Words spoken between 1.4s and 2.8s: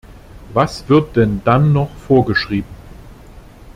dann noch vorgeschrieben?